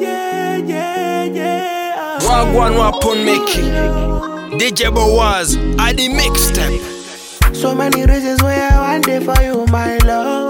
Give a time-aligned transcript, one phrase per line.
[0.00, 2.18] yeah, yeah, yeah.
[2.20, 3.62] Wagwan Wapon Mickey.
[4.58, 7.54] DJ Boaz, I the mixtape.
[7.54, 10.47] So many reasons why I want it for you, my love.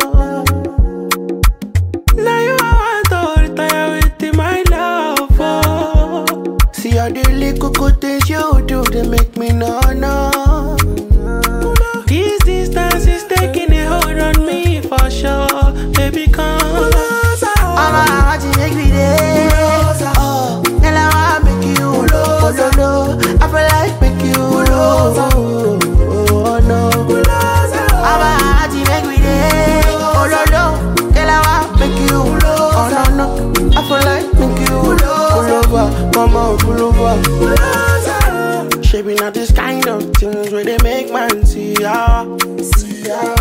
[35.68, 38.82] Over, come on, pull over.
[38.82, 42.24] Shaping not this kind of things where they make man see ya.
[42.62, 43.34] See ya.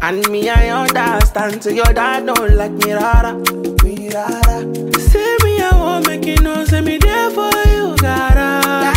[0.00, 1.62] And me, I understand.
[1.62, 3.34] So your dad don't like me, rara.
[3.82, 4.62] Me, rara.
[5.00, 6.64] Say me, I won't make you know.
[6.64, 8.94] Say me there for you, gotta.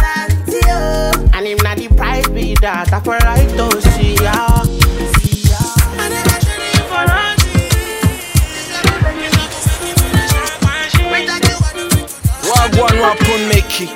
[0.74, 1.30] Oh.
[1.34, 4.51] And if not the price be that, I for right to see ya.
[12.72, 13.88] Wagwan Wapon Mickey.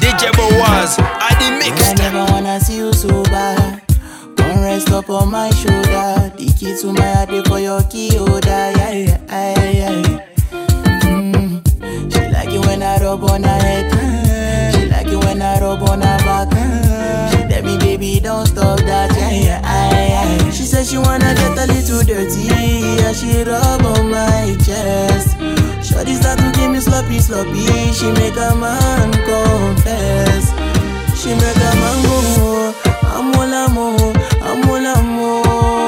[0.00, 3.82] DJ Boaz, I the I never wanna see you so bad.
[4.36, 6.32] Come rest up on my shoulder.
[6.36, 8.46] The key to my heart for your key holder.
[8.46, 10.02] Yeah, yeah, yeah.
[11.02, 12.12] Mm.
[12.12, 14.74] She like it when I rub on her head.
[14.74, 16.48] She like it when I rub on her back.
[17.32, 19.10] She tell me, baby, don't stop that.
[19.16, 20.08] Yeah, yeah,
[20.40, 20.50] yeah.
[20.50, 22.42] She said she wanna get a little dirty.
[22.42, 25.39] Yeah, she rub on my chest.
[25.90, 27.66] Shorty start to give me sloppy, sloppy.
[27.92, 30.50] She make a man confess.
[31.20, 32.74] She make a man go.
[33.02, 35.79] I'm all I'm all, I'm all I'm all.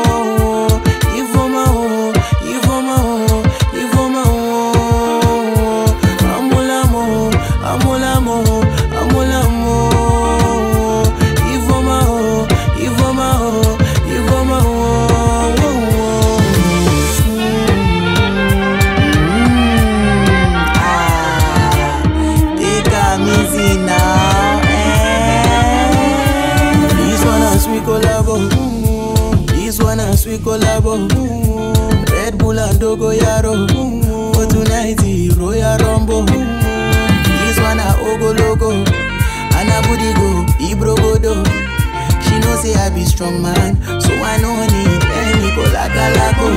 [42.63, 46.49] Say I be strong man, so I no need any colagalago.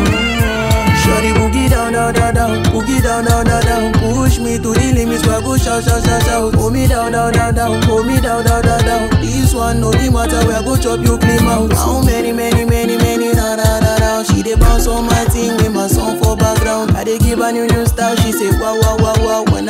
[1.01, 3.93] Shorty boogie down, down, down, down, boogie down, down, down, down.
[3.93, 6.53] Push me to the limits, where go shout, shout, shout, shout.
[6.53, 9.09] Pull me down, down, down, down, pull me down, down, down, down.
[9.21, 11.71] This one no be matter, where go chop you clean out.
[11.73, 14.23] How many, many, many, many, da, da, da, da.
[14.23, 16.97] She dey bounce on my thing with my song for background.
[16.97, 19.04] I dey give her new new style, she say wow, wow, wow,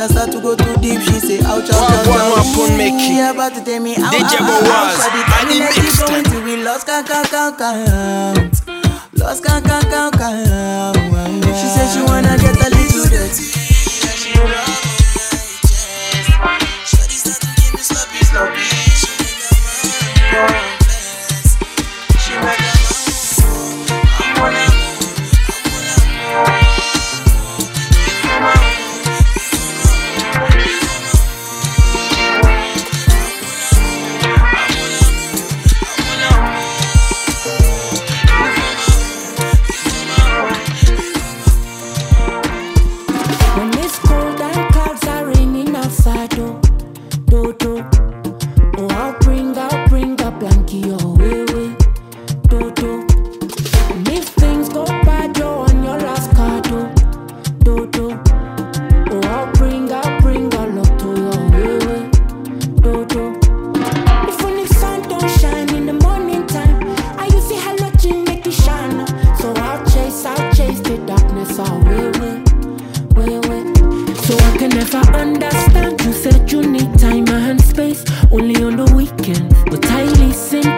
[0.06, 2.54] I start to go too deep, she say ouch, ouch, ouch, ouch.
[2.54, 3.18] Wapon Mickey.
[3.18, 4.94] Yeah, about to tell me how, DJ how, how, how.
[4.94, 6.06] Shawty I tell me the let's keep mixtape.
[6.06, 8.62] going till we lost count, count, count, count.
[9.18, 10.96] Lost count, count, count, count.
[11.58, 14.75] She said she wanna get a little dirty.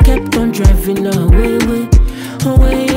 [0.08, 1.86] Kept on driving away, way,
[2.46, 2.87] away,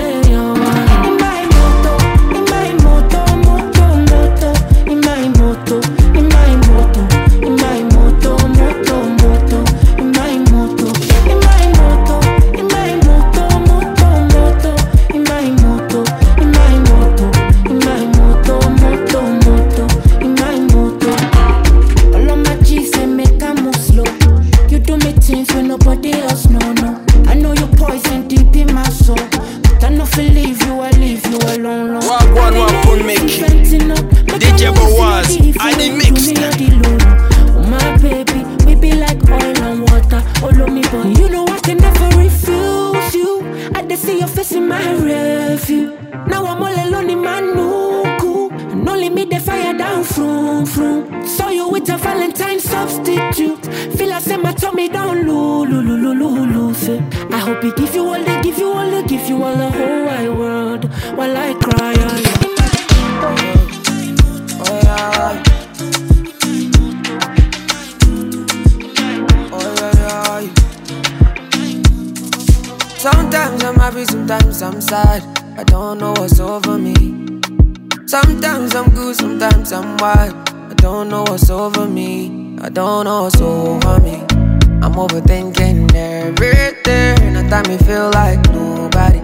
[84.91, 87.37] I'm overthinking everything.
[87.37, 89.21] At time me feel like nobody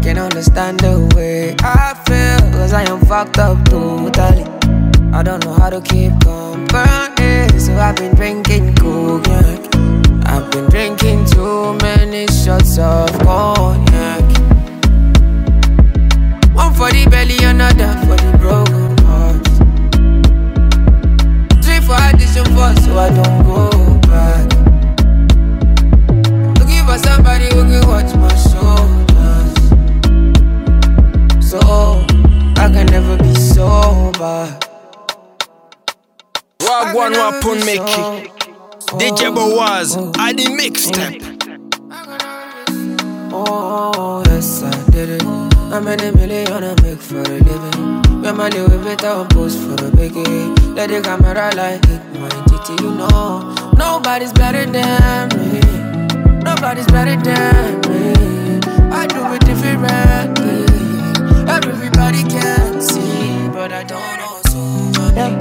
[0.00, 2.52] can understand the way I feel.
[2.52, 4.44] Cause I am fucked up totally.
[5.12, 7.58] I don't know how to keep company.
[7.58, 9.74] So I've been drinking cognac.
[10.26, 14.22] I've been drinking too many shots of cognac.
[16.54, 19.42] One for the belly, another for the broken heart.
[21.64, 23.71] Three for addition, four so I don't go
[34.22, 34.58] sober.
[36.60, 38.30] Wagwan Wapun Mickey.
[38.98, 40.58] DJ Boaz, I the oh, oh, oh.
[40.58, 41.22] mixtape.
[43.34, 45.22] Oh, yes, I did it.
[45.22, 48.22] How many million I make for a living?
[48.22, 50.76] Where my little bit I post for the biggie.
[50.76, 53.54] Let the camera like it, my entity, you know.
[53.76, 55.60] Nobody's better than me.
[56.44, 58.60] Nobody's better than me.
[58.92, 60.82] I do it differently.
[61.48, 63.21] Everybody can see,
[63.62, 65.36] but I don't know so many.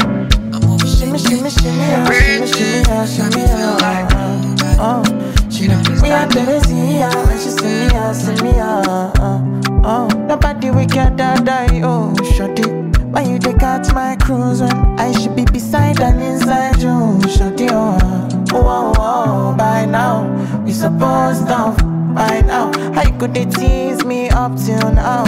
[0.53, 4.77] I'm over Shimmy, shimmy, shimmy, yeah, shimmy, shimmy, yeah, shimmy, yeah.
[4.79, 5.01] Oh,
[5.49, 6.93] She are understand the it.
[6.99, 8.83] yeah, when she see me, yeah, see me, yeah.
[8.85, 9.81] uh, uh.
[9.83, 12.69] Oh, nobody we can die, oh, shorty.
[13.09, 17.69] Why you take out my cruise when I should be beside and inside you, shorty,
[17.71, 17.97] oh.
[17.97, 18.29] Uh.
[18.53, 20.29] Oh, oh, oh, by now,
[20.63, 21.73] we supposed to,
[22.13, 22.71] by now.
[22.93, 25.23] How you could they tease me up till now,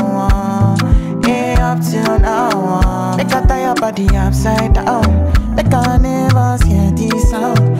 [3.93, 5.55] body upside down.
[5.55, 7.72] Make I never hear this sound.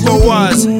[0.00, 0.77] But DJ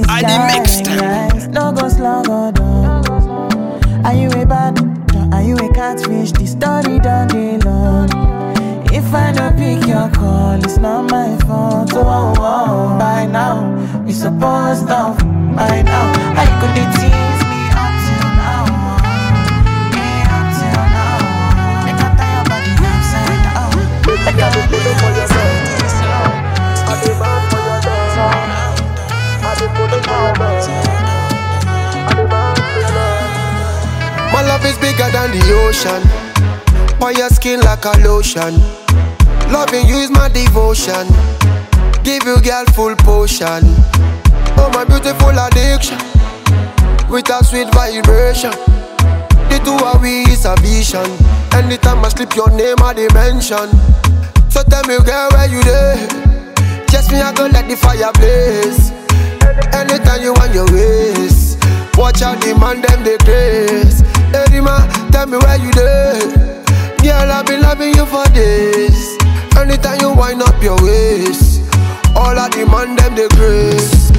[34.58, 36.03] love is bigger than the ocean.
[37.03, 38.55] On your skin like a lotion.
[39.53, 41.06] Loving you is my devotion.
[42.03, 43.62] Give you girl full potion.
[44.58, 45.98] Oh my beautiful addiction.
[47.08, 48.53] With a sweet vibration.
[49.48, 51.06] The two of we is a vision.
[51.53, 53.70] Anytime I slip your name I dimension.
[54.50, 55.96] So tell me girl where you there?
[56.88, 58.91] Just me I go let the fire blaze.
[59.72, 61.56] Anytime you want your ways.
[61.96, 64.18] Watch out the man them they grace.
[64.32, 64.61] Hey
[65.13, 66.19] tell me where you there?
[67.03, 69.17] Girl I've been loving you for days.
[69.56, 71.63] Anytime you wind up your waist.
[72.15, 74.11] All the man them they grace.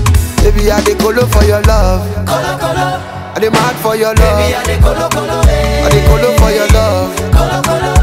[0.41, 2.01] Baby I dey colo for your love.
[2.25, 2.87] Colo, colo,
[3.35, 4.39] I dey mad for your love.
[4.39, 5.85] baby, I dey colo, colo, eh.
[5.85, 7.15] I dey colo for your love.
[7.35, 7.93] Colo, colo,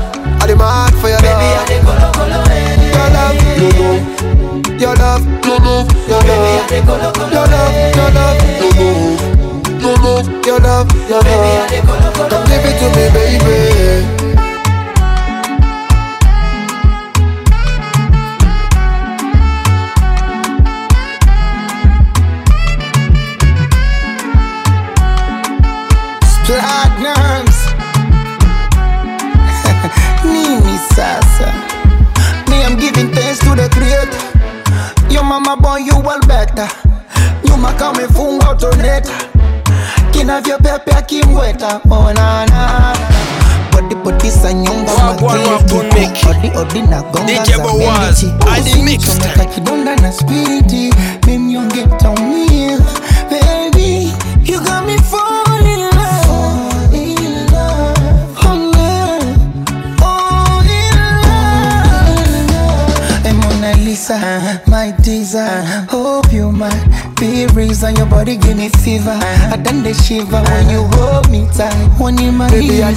[0.40, 2.92] I dey mad for your love, baby, I dey colo, colo, eh.
[2.92, 3.88] Your love, no no.
[4.78, 5.74] Your love, no no.
[6.06, 9.35] Your Baby, I love, dey colo, colo, your love, your love, no no
[10.02, 12.30] your love, your love.
[12.30, 14.26] Come give it to me, baby.
[26.46, 27.58] Platinums.
[32.48, 35.12] Me I'm giving thanks to the creator.
[35.12, 36.85] Your mama born you all better.
[40.42, 42.92] Kinavyopepea kimweta onana
[43.72, 46.28] bodibodisa nyumba Wagwan Wapun Mickey.
[46.30, 48.50] odi odi na gonga DJ za Boaz, mendichi.
[48.56, 49.08] Adi Mixed.
[49.08, 50.94] Usichomeka kidonda na spiriti
[51.26, 52.78] mimnyonge taumia
[53.30, 54.12] baby
[54.44, 58.00] you got me falling in love in love
[58.42, 59.36] oh love
[60.02, 60.96] oh in
[62.48, 64.18] love and Mona Lisa
[64.66, 66.05] my teaser hope
[67.26, 69.18] be reason your body give me fever.
[69.52, 71.74] I done the shiver when you hold me tight.
[71.98, 72.92] One in my Baby, I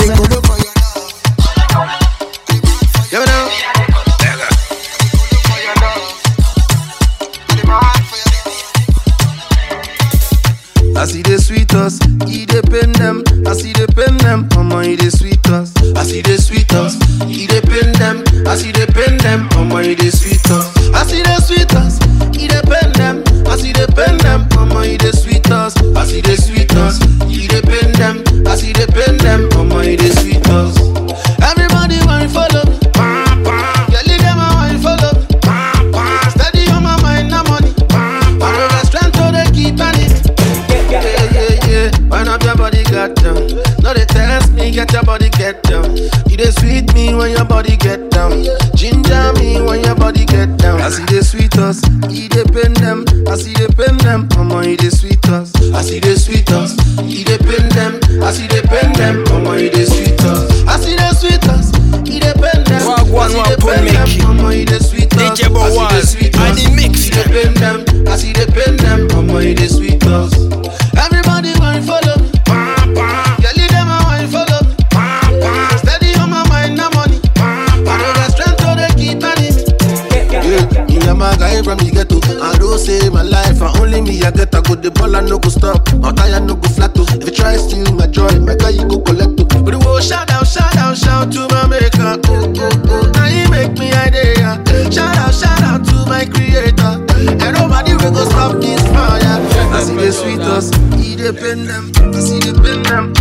[50.39, 50.81] get down.
[50.81, 53.03] I see the sweet us, he pain them.
[53.27, 55.51] I see they pain them, mama, he they sweet us.
[55.73, 56.71] I see the sweet us,
[57.03, 57.99] he pain them.
[58.23, 60.47] I see pain them, mama, he they sweet us.
[60.67, 61.71] I see the sweet us,
[62.07, 62.81] he they pain them.
[62.87, 65.39] Wagwan I see they Wapun them, mama, he they sweet us.
[65.39, 67.03] DJ Boaz, I see the sweet us, Adi Mixed.
[67.03, 67.27] he they
[67.59, 68.07] them.
[68.07, 70.58] I see pain them, mama, he they sweet us.
[82.73, 84.53] I say my life, and only me I get.
[84.55, 85.81] I go the ball, I no go stop.
[85.95, 86.91] My tire no go flat.
[86.97, 87.05] oh.
[87.17, 89.39] If you try steal my joy, my guy you go collect.
[89.41, 89.63] oh.
[89.63, 92.21] But the whole shout out, shout out, shout to my maker.
[92.29, 93.11] Oh, oh, oh.
[93.13, 94.61] Now he make me idea.
[94.93, 96.93] Shout out, shout out to my creator.
[97.41, 99.39] And nobody will go stop this fire.
[99.73, 101.91] I see the sweet us, he pain them.
[102.13, 103.13] I see the pain them,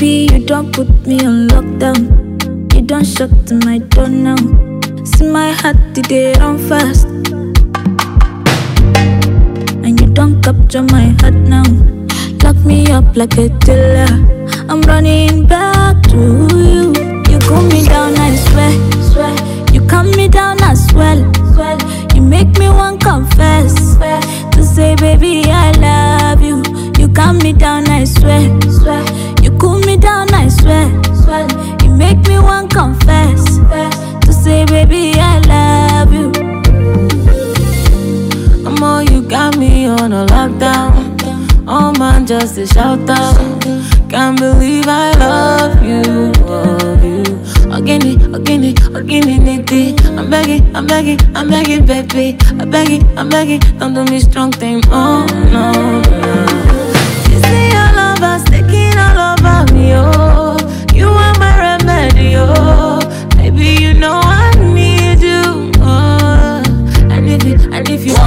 [0.00, 2.74] Baby, you don't put me on lockdown.
[2.74, 3.30] You don't shut
[3.66, 4.36] my door now.
[5.04, 7.04] See my heart, today run fast?
[9.84, 11.64] And you don't capture my heart now.
[12.42, 14.08] Lock me up like a killer.
[14.70, 16.94] I'm running back to you.
[17.28, 18.72] You cool me down, I swear,
[19.12, 19.36] swear.
[19.74, 21.20] You calm me down as well,
[21.58, 21.78] well.
[22.14, 24.18] You make me want confess, swear.
[24.52, 26.62] To say, baby, I love you.
[26.98, 28.48] You calm me down, I swear,
[32.70, 33.58] confess.
[34.24, 36.32] To say, baby, I love you.
[38.66, 40.92] I'm all you got me on a lockdown.
[41.66, 43.36] Oh man, just a shout out.
[44.08, 47.22] Can't believe I love you, love you.
[47.72, 48.64] Again, again,
[48.96, 49.24] again,
[49.72, 50.00] it.
[50.18, 52.36] I'm begging, I'm begging, I'm begging, baby.
[52.58, 53.60] I'm begging, I'm begging.
[53.78, 55.72] Don't do me strong thing, oh no,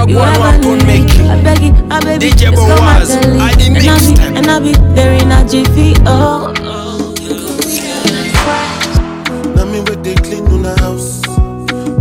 [0.04, 1.24] and if you, Wagwan you ever Wapun need me, Mickey.
[1.30, 4.38] I beg it, I beg it, DJ just come Boaz, and tell And I be,
[4.38, 6.54] and I be there in a jiffy, oh.
[9.56, 11.22] Now me where they clean on the house.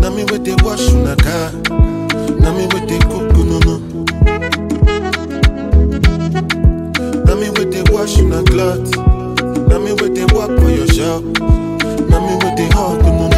[0.00, 1.52] Now me where they wash on the car.
[2.40, 3.78] Now me where they cook no no.
[7.25, 8.97] Now me where they wash on the cloth.
[9.68, 11.23] Now me where they walk for your shop.
[12.11, 13.31] Now me where they hug no no.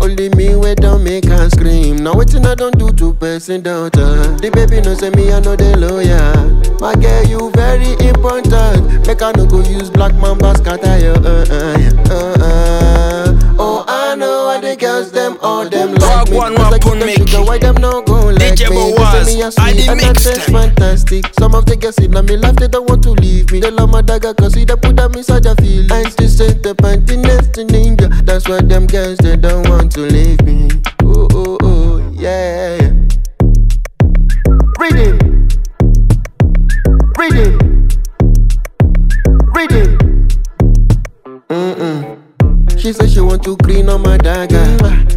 [0.00, 1.96] Cause she said only me we don't make her scream.
[1.96, 4.22] Now waiting I don't do to person daughter.
[4.38, 6.78] The baby no say me I know the lawyer.
[6.80, 9.06] My girl you very important.
[9.06, 11.12] Make I no go use black man scatter you.
[11.12, 13.56] Uh, uh, uh, uh.
[13.58, 16.36] Oh I know why the girls them all them like me.
[16.38, 18.19] Cause I give them sugar, why them no go
[18.50, 18.76] DJ me?
[18.76, 21.24] They Boaz, say me a I sweet the and I mix fantastic.
[21.38, 23.60] Some of the girls in my life they don't want to leave me.
[23.60, 25.90] They love my dagger cause see they put them inside their feelings.
[25.92, 28.08] I just sent the panty next in India.
[28.24, 30.68] That's why them girls they don't want to leave me.
[31.02, 32.90] Oh oh oh yeah.
[34.78, 35.48] Reading.
[37.18, 37.88] Reading.
[39.54, 40.09] Reading.
[42.80, 44.64] She said she want to clean on my dagger.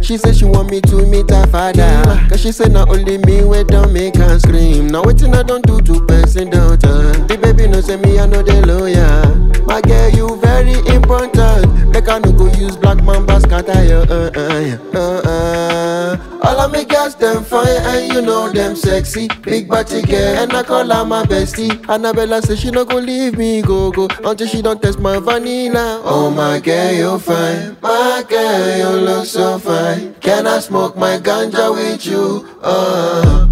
[0.02, 2.02] She said she want me to meet her father.
[2.28, 4.88] Cause she said not only me we don't make her scream.
[4.88, 7.12] Now waiting I don't do to person daughter.
[7.26, 9.43] The baby no say me I know the lawyer.
[9.66, 11.88] My girl you very important.
[11.90, 13.96] Make I no go use black mamba scatter you.
[13.96, 16.38] Uh, uh, uh, uh.
[16.42, 19.28] All of me girls them fine and you know them sexy.
[19.42, 21.72] Big body girl and I call her my bestie.
[21.88, 26.02] Annabella say she no go leave me go go until she don't test my vanilla.
[26.04, 30.14] Oh my girl you fine, my girl you look so fine.
[30.20, 32.46] Can I smoke my ganja with you?
[32.62, 33.48] Uh.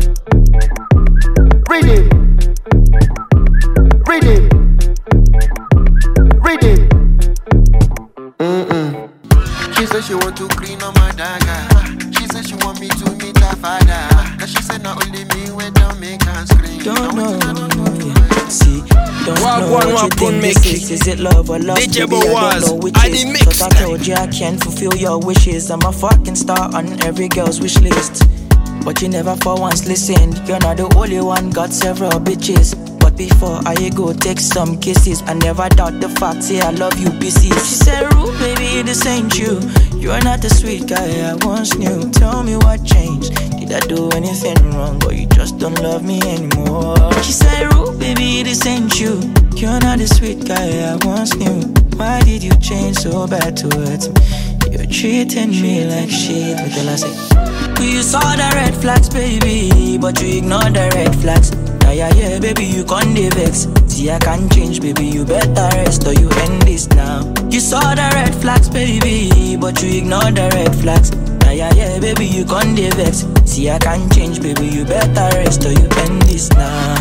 [1.71, 2.11] Reading.
[4.07, 4.52] Reading.
[9.93, 12.13] She said she want to clean on my dagger.
[12.17, 14.09] She said she want me to meet her father.
[14.39, 16.79] Cause she said not only me we don't make her scream.
[16.81, 18.49] Don't know, Now waiting I don't do yeah.
[18.49, 18.81] See,
[19.27, 20.91] don't Walk know one, what you think make this it.
[20.91, 20.91] is.
[20.93, 21.77] Is it love or love?
[21.77, 23.25] DJ Baby, I don't know which I is.
[23.27, 25.71] mix Cause I told you I can't fulfill your wishes.
[25.71, 28.25] I'm a fucking star on every girl's wish list.
[28.85, 30.41] But you never for once listened.
[30.49, 32.75] You're not the only one, got several bitches.
[33.17, 37.11] Before I go take some kisses, I never doubt the fact, say I love you,
[37.21, 37.51] busy.
[37.51, 39.61] She said, Rude, baby, this ain't you.
[39.97, 42.11] You're not the sweet guy I once knew.
[42.13, 43.35] Tell me what changed.
[43.59, 46.97] Did I do anything wrong, or you just don't love me anymore?
[47.23, 49.21] She said, Rude, baby, this ain't you.
[49.55, 51.61] You're not the sweet guy I once knew.
[51.97, 54.15] Why did you change so bad towards me?
[54.73, 56.57] You're treating me like shit.
[56.57, 61.15] But tell I say, you saw the red flags, baby, but you ignored the red
[61.17, 61.51] flags.
[61.83, 63.67] Yeah, yeah, yeah, baby, you can't vex.
[63.87, 67.23] See, I can't change, baby, you better rest or you end this now.
[67.51, 71.11] You saw the red flags, baby, but you ignored the red flags.
[71.45, 73.27] Yeah, yeah, yeah, baby, you can't vex.
[73.45, 76.95] See, I can't change, baby, you better rest or you end this now.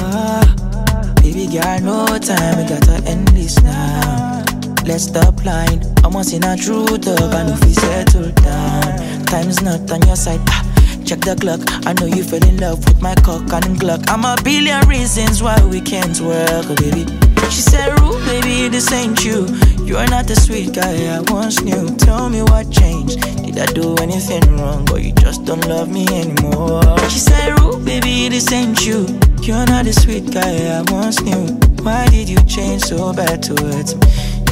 [0.00, 4.44] Ah, baby, girl, no time, we gotta end this now.
[4.84, 5.84] Let's stop lying.
[6.02, 9.24] I'm once in a true talk, I know if we settle down.
[9.26, 10.40] Time's not on your side.
[10.48, 10.64] Ah,
[11.08, 11.60] check the clock.
[11.86, 14.04] I know you fell in love with my cock and Glock.
[14.08, 17.08] I'm a billion reasons why we can't work, oh, baby.
[17.48, 19.48] She said, Rude, baby, this ain't you.
[19.88, 21.88] You're not the sweet guy I once knew.
[21.96, 23.22] Tell me what changed.
[23.42, 26.98] Did I do anything wrong, or you just don't love me anymore?
[27.08, 29.06] She said, Rude, baby, this ain't you.
[29.40, 31.56] You're not the sweet guy I once knew.
[31.84, 34.06] Why did you change so bad towards me?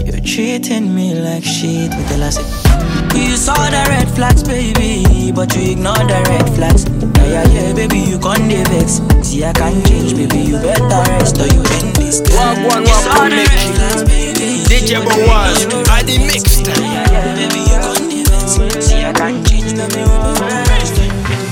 [0.06, 1.90] You're treating me like shit.
[1.90, 2.86] Tell I say,
[3.16, 6.85] you saw the red flags, baby, but you ignored the red flags.
[7.26, 9.00] Yeah, yeah, yeah, baby, you can't dey vex.
[9.26, 12.20] See, I can't change, baby, you better rest or you end this.
[12.35, 13.74] Walk one, You walk saw one, make red it.
[13.76, 14.48] flags, baby.
[14.66, 16.83] DJ Boaz, I the mix time.
[16.83, 18.87] Yeah, yeah, baby, you can't dey vex.
[18.87, 20.94] See, I can change, baby, you better rest.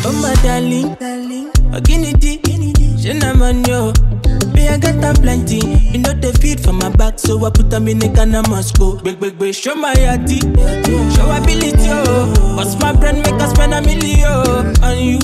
[0.06, 2.40] Oh my darling, darling, oh guinea dee,
[3.00, 3.12] she
[4.74, 5.58] I got them plenty,
[5.92, 8.48] you know they feed for my back, so I put them in the can of
[8.48, 8.96] Moscow.
[9.02, 10.40] Big big big, show my yati,
[11.14, 12.56] show my ability oh.
[12.56, 14.26] Bust my brain make us spend a million
[14.82, 15.18] on you.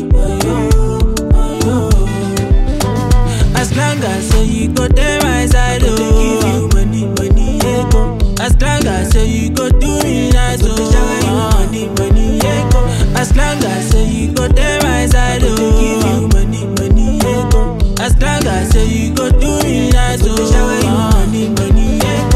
[3.58, 5.96] As long as you go there my side, oh.
[5.96, 6.70] give you oh.
[6.72, 8.16] money, money, yeah, go.
[8.40, 10.76] As long as say you go do me nice, oh.
[11.26, 12.86] you money, money, yeah, go.
[13.18, 15.99] As long as you go there my side, oh.
[18.44, 20.34] Long say you go do me nice, oh.
[20.50, 22.30] shower you money, money, yeah.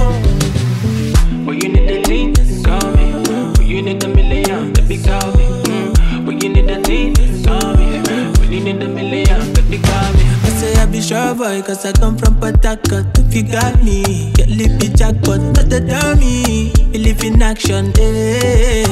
[1.44, 3.06] But you need the lean, call me.
[3.54, 5.44] But you need the million, baby, call me.
[5.64, 6.26] Mm.
[6.26, 7.14] But you need the lean,
[7.44, 8.02] call me.
[8.36, 10.24] But you need the million, baby, call me.
[10.44, 14.32] I say I be sure boy, cause I come from Port If you got me,
[14.34, 16.72] get lippy jackpot, not the dummy.
[16.92, 18.84] You live in action, eh.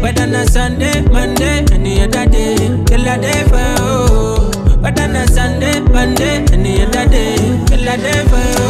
[0.00, 4.45] Whether on Sunday, Monday, any other day, till I day for you.
[4.80, 7.36] Whether on a Sunday, Monday, any other day,
[7.66, 8.65] till I day for you.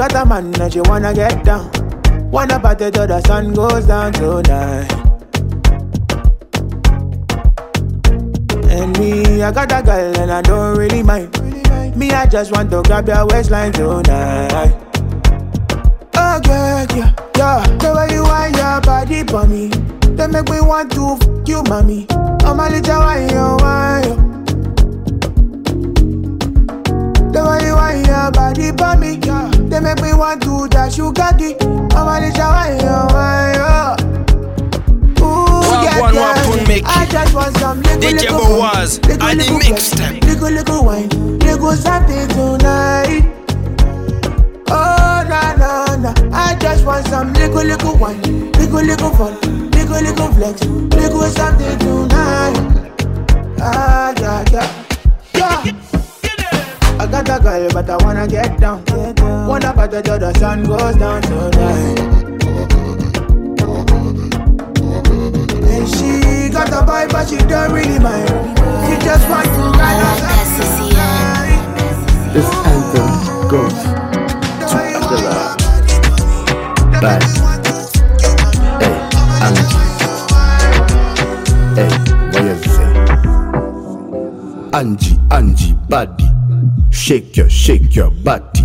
[0.00, 1.70] Got a man and she wanna get down.
[2.30, 4.90] Wanna party till the sun goes down tonight.
[8.70, 11.28] And me, I got a girl and I don't really mind.
[11.94, 14.72] Me, I just want to grab your waistline tonight.
[16.16, 17.66] Oh yeah, yeah, yeah.
[17.76, 19.68] The way you want your body for me,
[20.16, 22.06] they make me want to f you, mommy.
[22.44, 24.29] Oh my little wine, wine.
[27.32, 29.50] The way you want your body for me, yeah.
[29.70, 31.12] They make me want to dash you.
[31.92, 33.56] Oh my little wine, you wine.
[35.22, 36.66] Ooh, yeah, Wagwan yeah.
[36.66, 36.84] Mickey.
[36.86, 40.20] I just want some little, DJ little fun, little, and the little mix flex, time.
[40.20, 43.22] Little, little wine, little something tonight.
[44.68, 46.14] Oh, na na na.
[46.32, 48.20] I just want some little, little wine,
[48.52, 52.56] little, little fun, little, little flex, little something tonight.
[53.60, 54.66] Ah, yeah, yeah.
[55.34, 55.99] Yeah.
[57.00, 58.84] I got a girl, but I wanna get down.
[59.48, 62.19] Wanna party till the sun goes down tonight.
[87.10, 88.62] Shake your, shake your body.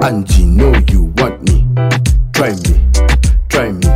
[0.00, 1.66] Angie, know you want me.
[2.32, 2.80] Try me,
[3.50, 3.86] try me.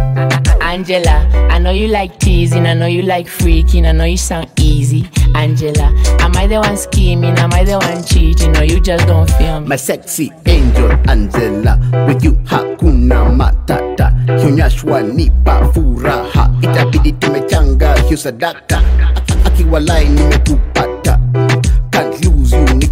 [0.60, 4.50] Angela, I know you like teasing, I know you like freaking, I know you sound
[4.60, 5.08] easy.
[5.34, 5.86] Angela,
[6.20, 7.38] am I the one scheming?
[7.38, 8.54] Am I the one cheating?
[8.58, 9.68] Or you just don't feel me?
[9.68, 18.82] My sexy angel Angela With you hakuna matata Kionyeshwa nipa furaha Itabidi tumechanga hiyo sadaka
[19.16, 21.18] Aki- Akiwalai nimekupata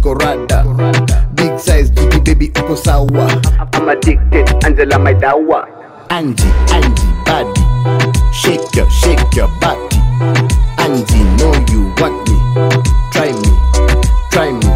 [0.01, 0.65] niko rada
[1.35, 3.29] Big size jiki baby uko sawa
[3.73, 5.67] I'm addicted Angela my dawa
[6.09, 7.61] Angie, Angie body
[8.33, 9.97] Shake your, shake your body
[10.77, 12.37] Angie know you want me
[13.11, 13.51] Try me,
[14.31, 14.67] try me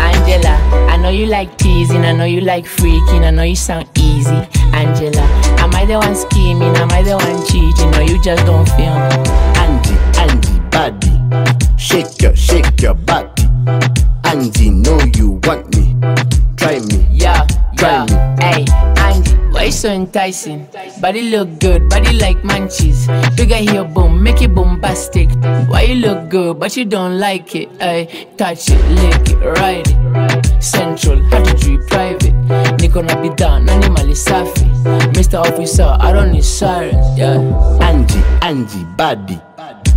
[0.00, 0.56] Angela,
[0.88, 4.40] I know you like teasing, I know you like freaking, I know you sound easy.
[4.72, 5.20] Angela,
[5.60, 6.74] am I the one scheming?
[6.76, 7.94] Am I the one cheating?
[7.94, 9.12] Or you just don't feel me?
[9.60, 11.76] Angie, Angie, body.
[11.76, 13.44] Shake your, shake your body.
[14.34, 15.94] Angie, know you want me.
[16.56, 17.06] Try me.
[17.12, 18.04] Yeah, Try yeah.
[18.10, 18.42] me.
[18.42, 18.64] Hey,
[18.98, 20.66] Angie, why you so enticing?
[21.00, 23.06] Body look good, body like munchies.
[23.36, 25.30] Bigger here, boom, make it bombastic.
[25.70, 27.68] Why you look good, but you don't like it?
[27.80, 30.62] Hey, touch it, lick it, ride it.
[30.62, 32.34] Central, had to it private.
[32.82, 34.66] Niko be down, nani mali safi.
[35.14, 35.38] Mr.
[35.46, 37.38] Officer, I don't need sirens, yeah.
[37.80, 39.38] Angie, Angie, body.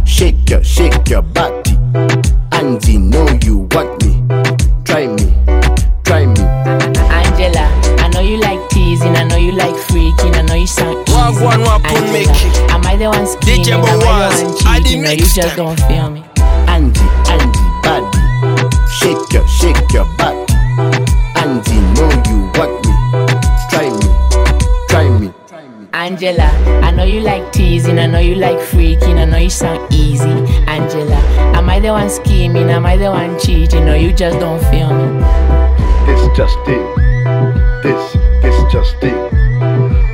[0.06, 1.76] Shake your, shake your body.
[2.52, 4.07] Angie, know you want me.
[4.86, 5.34] Try me,
[6.04, 6.42] try me.
[7.10, 7.66] Angela,
[8.00, 11.18] I know you like teasing, I know you like freaking, I know you sound easy.
[11.18, 12.50] Wagwan wapun Angela, Mickey.
[12.74, 13.64] am I the one scheming?
[13.66, 15.06] DJ Am I the Boaz, one I the cheating?
[15.06, 15.56] Or you just time.
[15.56, 16.24] don't feel me?
[16.68, 18.20] Angie, Angie, body.
[18.90, 20.46] Shake your, shake your body.
[21.36, 21.82] Angie,
[26.18, 26.50] Angela,
[26.82, 30.28] I know you like teasing, I know you like freaking, I know you sound easy.
[30.66, 31.16] Angela,
[31.56, 32.72] am I the one scheming?
[32.72, 33.88] Am I the one cheating?
[33.88, 35.22] Or you just don't feel me?
[36.08, 37.84] This just it.
[37.84, 39.14] This, this just it.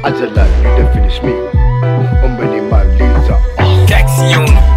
[0.03, 1.31] Angela, you done finish me.
[2.19, 3.39] Umbeni maliza.
[3.87, 4.72] Taxi on beat.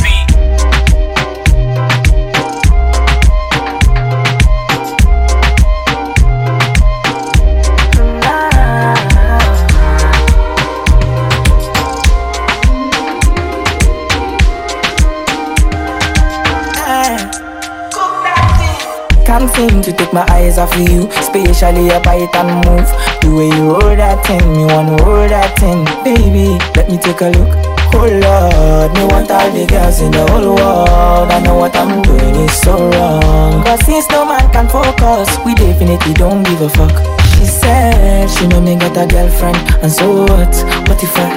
[19.56, 22.92] Can't to take my eyes off of you, especially your and move.
[23.24, 26.60] The way you roll that thing, me wanna roll that thing, baby.
[26.76, 27.56] Let me take a look.
[27.96, 31.32] Oh Lord, me want all the girls in the whole world.
[31.32, 33.64] I know what I'm doing is so wrong.
[33.64, 36.92] But since no man can focus, we definitely don't give a fuck.
[37.40, 40.52] She said she know me got a girlfriend, and so what?
[40.84, 41.32] What if I?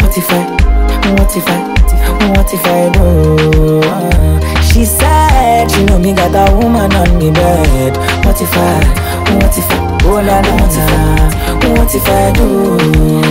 [0.00, 0.40] What if I?
[1.20, 1.60] What if I?
[2.32, 3.84] What if I do?
[4.72, 5.31] She said
[5.70, 7.96] she know me got a woman on me bed.
[8.24, 8.78] What if I?
[9.34, 9.98] What if I?
[10.04, 11.51] Oh la la la.
[11.72, 12.76] What if I do?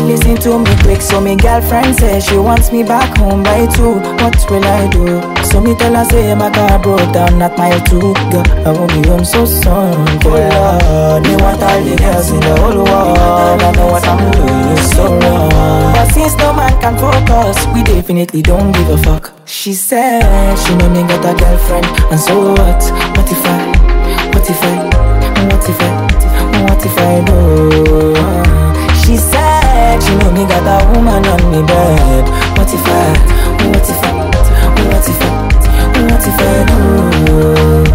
[0.05, 3.95] Listen to me quick, so me girlfriend says she wants me back home by two.
[4.21, 5.21] What will I do?
[5.45, 8.13] So me tell her say my car broke down at mile two.
[8.29, 9.63] Girl, I won't be home so soon.
[10.25, 13.61] Oh Lord, me want all the girls in the whole world.
[13.61, 15.93] I know what I'm doing is so wrong.
[15.93, 19.33] But since no man can focus, we definitely don't give a fuck.
[19.45, 22.81] She said she know me got a girlfriend, and so what?
[23.15, 23.59] What if I?
[24.33, 25.45] What if I?
[25.47, 26.10] What if I?
[26.81, 28.15] What if I do?
[29.05, 32.25] She said she know me got a woman on me bed.
[32.57, 33.13] What if I?
[33.69, 34.11] What if I?
[34.89, 35.29] What if I?
[36.09, 37.85] What if I do?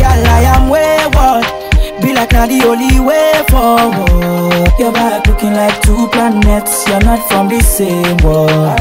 [0.00, 1.44] Girl, I am wayward.
[2.00, 4.72] Be like not the only way forward.
[4.78, 6.88] Your back looking like two planets.
[6.88, 8.80] You're not from the same world.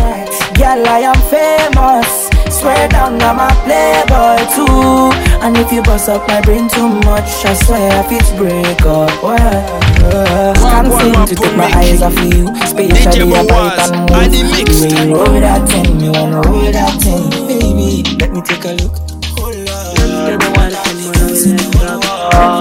[0.55, 2.30] Girl, I am famous.
[2.51, 5.11] Swear down, I'm a playboy too.
[5.41, 9.09] And if you bust up my brain too much, I swear if it's break up.
[9.23, 9.65] Well,
[10.03, 12.49] uh, can't seem to take my eyes off you.
[12.61, 14.31] Especially your bite and move.
[14.31, 14.41] The
[14.81, 18.03] way you roll that thing, you wanna roll that thing, baby.
[18.19, 18.93] Let me take a look.
[19.41, 19.55] Let's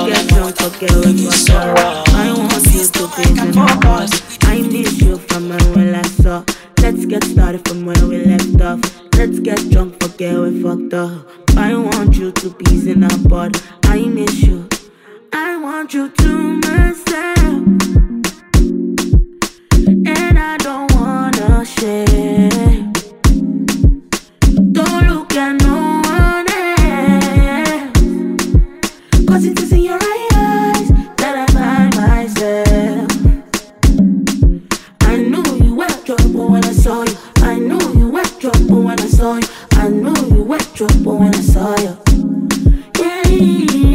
[0.07, 1.79] get drunk, forget what was up.
[2.15, 4.15] I want you to be in the past.
[4.45, 6.43] I miss you from when I saw.
[6.81, 9.10] Let's get started from where we left off.
[9.21, 11.29] Let's get drunk, forget we fucked up.
[11.55, 13.55] I want you to be in our bud.
[13.85, 14.67] I miss you.
[15.31, 17.37] I want you to myself.
[20.07, 22.49] And I don't wanna share.
[24.73, 26.47] Don't look at no one
[26.81, 27.93] else.
[29.29, 29.71] Cause it is
[40.51, 41.97] were trouble when I saw you.
[42.99, 43.90] Yeah,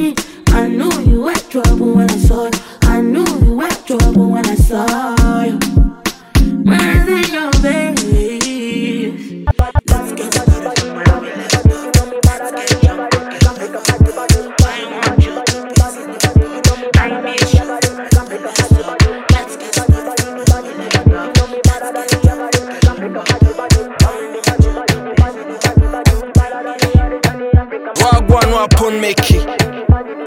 [28.75, 29.39] Wagwan Wapun Mickey.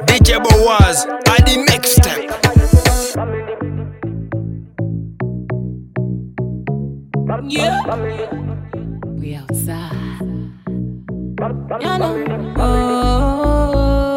[0.07, 1.07] DJ Boaz.
[1.29, 2.31] Adi Mixtape.
[7.49, 7.83] Yeah.
[9.07, 9.93] We outside.
[11.81, 12.55] You know.
[12.57, 14.08] Oh,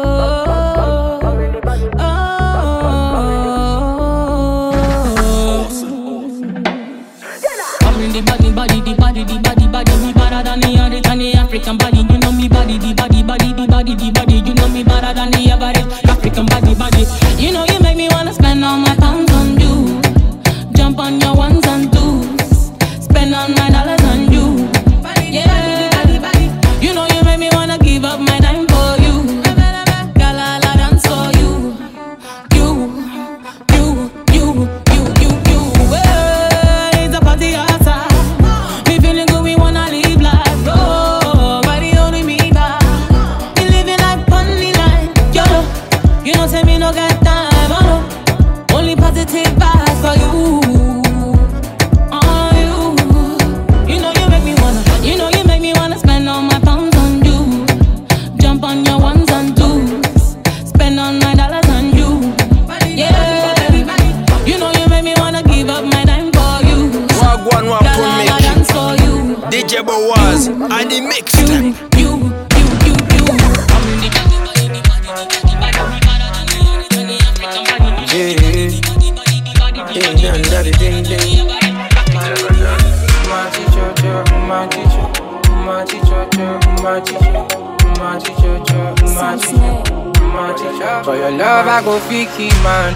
[86.92, 87.44] my teacher.
[91.04, 92.92] For your love, I go fiki man.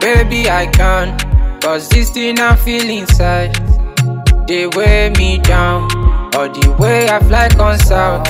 [0.00, 1.18] Baby, I can.
[1.60, 3.54] Cause this thing I'm feeling inside.
[4.46, 5.84] They weigh me down.
[6.36, 8.26] Or the way I fly on south.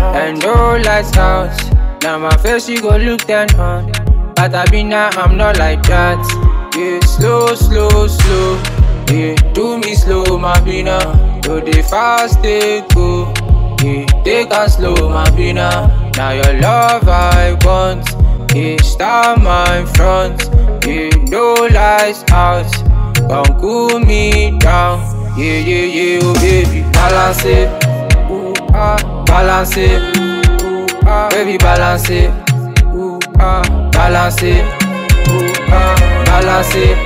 [0.00, 1.54] And no lights out.
[2.02, 3.92] Now my face, you go look down on.
[4.34, 6.18] But I be now, I'm not like that.
[6.76, 8.62] Yeah, slow, slow, slow.
[9.08, 10.98] Yeah, do me slow, my bina.
[11.42, 13.32] Do the fast, they go.
[13.78, 16.10] Take a slow, my bina.
[16.16, 18.08] Now your love I want.
[18.52, 20.50] Yeah, start my front.
[20.84, 22.66] Yeah, no lights out.
[23.28, 24.98] Come cool me down.
[25.38, 27.68] Yeah, yeah, yeah, oh baby, balance it.
[28.30, 30.02] Ooh, ah, balance it.
[30.18, 32.30] Ooh, ah, baby, balance it.
[32.96, 33.62] Ooh, ah,
[33.92, 34.64] balance it.
[35.30, 35.94] Ooh, ah,
[36.26, 36.98] balance it.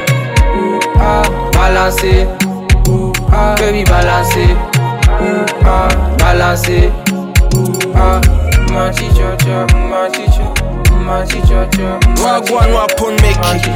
[0.56, 2.88] Ooh, ah, balance it.
[2.88, 4.71] Ooh, ah, baby, balance it.
[5.20, 6.92] Ooh, ah, balance it.
[7.54, 8.20] Ooh, ah,
[8.72, 10.48] my teacher, teacher, my teacher,
[11.04, 11.98] my teacher, teacher.
[12.22, 13.70] Wagwan Wapun Mickey,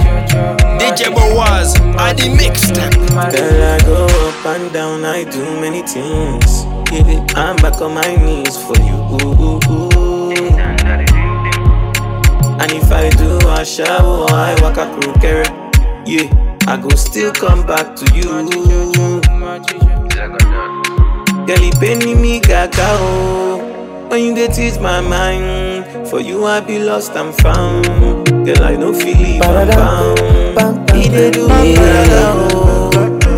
[0.79, 2.96] DJ Boaz, and the mixtape.
[3.33, 6.64] Girl, I go up and down, I do many things.
[6.92, 8.96] Yeah, I'm back on my knees for you.
[9.20, 9.96] Ooh, ooh, ooh.
[12.59, 15.44] And if I do a shower, I walk a crew carry.
[16.07, 16.31] Yeah,
[16.66, 18.27] I go still come back to you.
[21.47, 24.09] Girl, you penny me gaga oh.
[24.11, 27.87] When you dey teach my mind, for you I be lost and found.
[28.47, 30.91] Girl, I no feel leave and bound.
[30.91, 32.91] He dey do me gaga oh.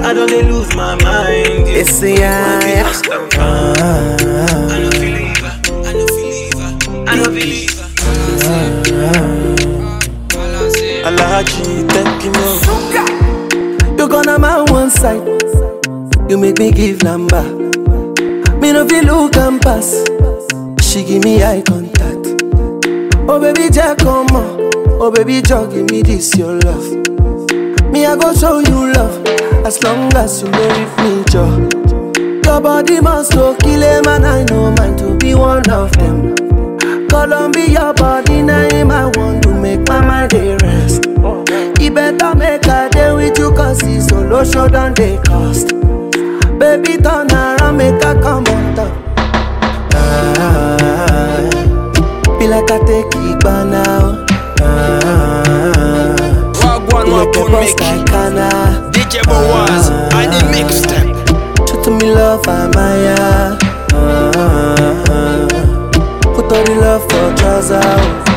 [0.05, 1.67] I don't dey lose my mind.
[1.69, 1.81] Yeah.
[1.81, 3.77] It's the I be lost and found.
[3.81, 4.69] Ah.
[4.71, 5.53] I no feel leave her.
[5.85, 6.73] I no feel leave her.
[7.07, 7.85] I no feel leave ah.
[7.85, 9.29] her.
[11.09, 13.99] Alaji, thank you, man.
[13.99, 15.27] You gonna my one side.
[16.31, 17.58] You make me give number.
[18.79, 20.05] No feel look and pass.
[20.81, 22.45] She give me eye contact.
[23.29, 24.71] Oh baby, Jack, come on.
[25.03, 26.87] Oh baby, Jack, give me this your love.
[27.91, 29.27] Me I go show you love
[29.67, 31.69] as long as you with me, Joe.
[32.45, 36.37] Your body must go kill him and I know mine to be one of them.
[37.09, 41.05] Columbia body name I want to make my mind dey rest.
[41.81, 45.78] You better make a day with you cause it's solo show than they cost.
[46.59, 48.91] Baby turn around make a come on top.
[49.95, 51.49] Ah,
[52.39, 54.27] be like I take it by now.
[54.61, 56.15] Ah,
[56.87, 58.91] be like a boss like.
[58.91, 61.15] DJ Boaz, and the mixtape.
[61.69, 63.57] Show to me love I'm Maya.
[63.93, 65.47] Ah,
[66.35, 68.28] put all the love for trousers.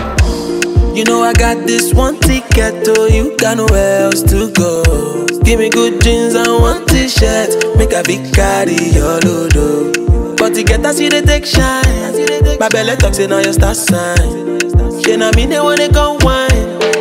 [1.02, 5.26] You know I got this one ticket to you got nowhere else to go.
[5.42, 9.58] Give me good jeans and one t-shirt, make a big carry your load.
[9.58, 10.36] oh.
[10.38, 12.60] But to get us you they take shine.
[12.60, 14.60] My belly talk say now your star sign.
[15.02, 16.52] She know me they wanna go wine.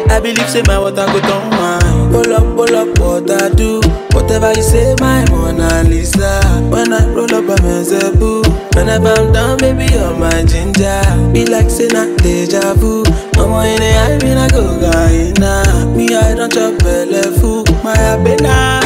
[0.09, 2.11] I believe say my water go down wine.
[2.11, 3.83] Pull up, pull up, what I do.
[4.15, 6.41] Whatever you say, my Mona Lisa.
[6.71, 8.50] When I roll up, I'm a.
[8.75, 11.03] Whenever I'm down, baby, you're my ginger.
[11.33, 13.03] Be like say not deja vu.
[13.37, 15.87] I'm in the eye, me I go Guyana.
[15.97, 17.69] Me, I don't chop belly food.
[17.83, 18.81] My abena,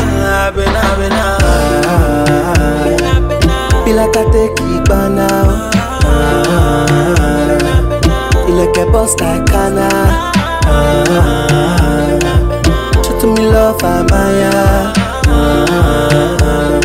[0.46, 1.26] abena, abena.
[3.84, 5.70] Be like I take it by now.
[8.48, 9.88] You like a boss like Kana.
[10.66, 12.18] Ah,
[13.20, 14.92] to me love I'm Maya.
[15.26, 16.80] Ah,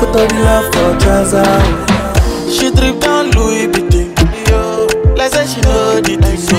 [0.00, 1.95] put all the love for trousers.
[2.76, 4.14] Drip down Louis Vuitton.
[5.16, 6.36] Like say she know the thing.
[6.36, 6.56] So,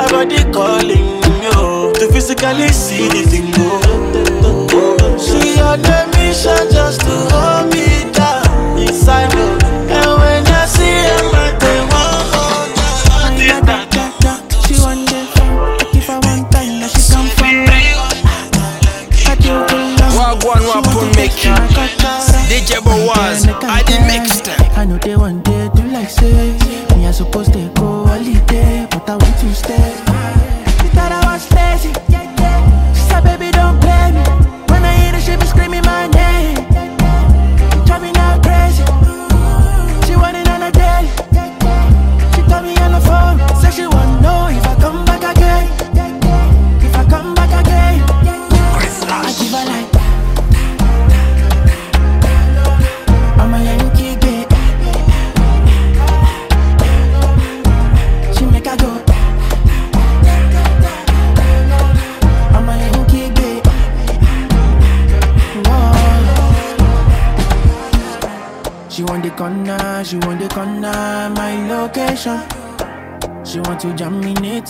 [0.00, 3.68] her body calling yo to physically see the thing go.
[5.18, 7.89] She the mission just to hold me
[20.38, 20.84] good love.
[20.84, 21.48] Wagwan Wapun Mickey,
[22.48, 24.76] DJ Boaz, and the mixtape.
[24.76, 26.56] I know they want day do like say
[26.96, 29.89] Me I supposed to go holiday But I want to stay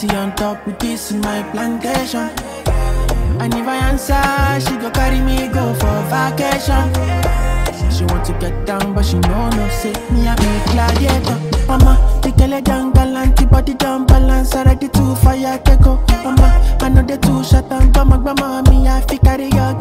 [0.00, 2.30] party on top with this in my plantation.
[3.40, 6.88] And if I answer, she go carry me go for vacation.
[7.90, 11.38] She want to get down, but she know no say me a big gladiator.
[11.66, 16.02] Mama, the girl down gallant, body down balance, already too fire take go.
[16.24, 19.74] Mama, I know they too shut down, but my grandma me I fi carry your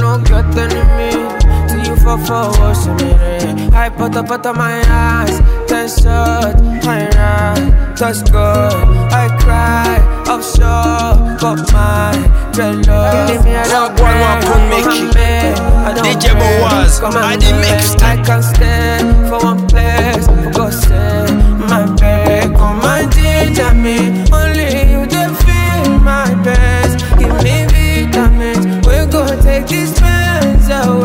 [0.00, 0.18] no
[1.86, 2.16] you for
[3.74, 5.40] I put up out of my eyes.
[5.68, 6.80] Tension,
[7.96, 9.04] That's good.
[9.12, 12.12] I cry, I'm sure But my
[12.52, 13.96] dread love Give me a dog
[16.02, 16.34] DJ
[17.22, 20.26] I did mix I can't stand for one place.
[20.26, 21.34] For God's sake
[21.68, 23.04] My back on my
[23.82, 24.23] me.
[30.70, 31.03] away.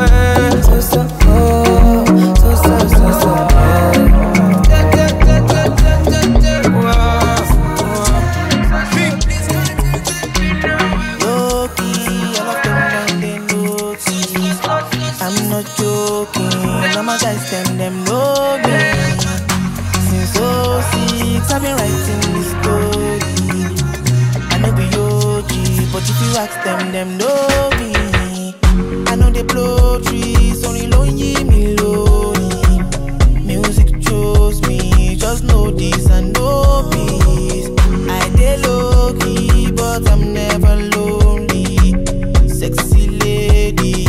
[43.72, 44.09] lady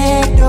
[0.00, 0.39] tiene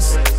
[0.00, 0.37] stress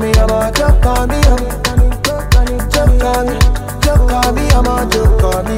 [0.00, 1.38] me, I'm a jump on me, I'm
[2.70, 3.36] jump on me,
[3.84, 5.56] jump on me, I'm a jump on me,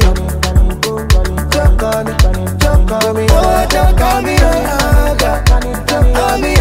[1.50, 2.12] jump on me,
[2.58, 6.54] jump on me, oh, jump on me, joke on me,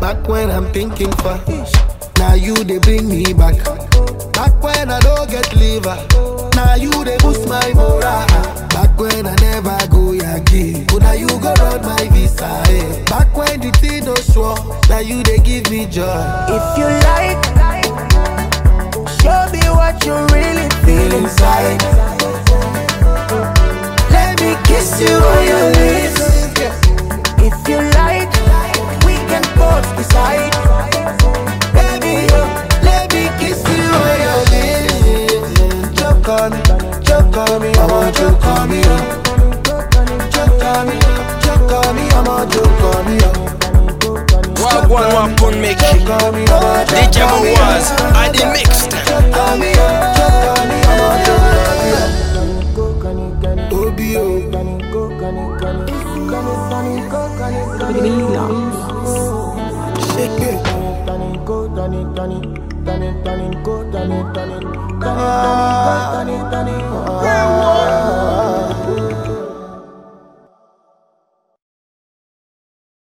[0.00, 1.40] Back when I'm thinking for,
[2.18, 3.54] now you they bring me back.
[4.34, 5.96] Back when I don't get liver,
[6.56, 8.26] now you they boost my morale.
[8.68, 12.62] Back when I never go again, but now you go run my visa.
[12.68, 13.04] Eh.
[13.04, 14.56] Back when the thing no sure,
[14.88, 16.04] now you they give me joy.
[16.50, 17.42] If you like,
[19.22, 21.80] show me what you really feel inside.
[24.10, 26.20] Let me kiss you on your lips.
[27.46, 28.32] If you like,
[29.06, 30.52] we can both decide.
[31.72, 32.26] Baby,
[38.34, 40.32] joke on me up.
[40.32, 40.64] Joke
[42.12, 43.36] I'm a joke on me up.
[44.60, 44.88] Was
[48.14, 48.94] I the mixed
[61.32, 62.42] it, go turn it, turn it,
[62.84, 66.28] turn it, turn it, go turn it, turn it, turn it, turn it, go turn
[66.28, 66.84] it, turn it.